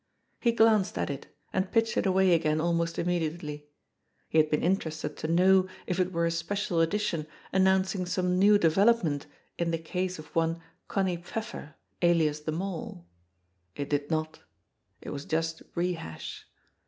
[0.39, 3.69] He glanced at it, and pitched it away again almost immediately.
[4.29, 8.57] He had been interested to know if it were a special edition announcing some new
[8.57, 9.27] development
[9.59, 13.05] in the case of one Connie Pfeffer, alias the Mole.
[13.75, 14.39] It did not.
[15.01, 16.47] It was just re hash.